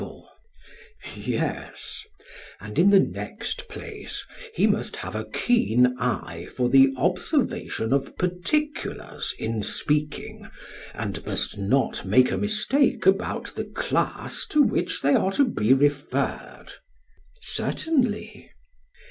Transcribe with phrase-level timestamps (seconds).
[0.01, 2.07] SOCRATES: Yes;
[2.59, 8.17] and in the next place he must have a keen eye for the observation of
[8.17, 10.47] particulars in speaking,
[10.95, 11.23] and
[11.59, 16.65] not make a mistake about the class to which they are to be referred.
[16.71, 18.49] PHAEDRUS: Certainly.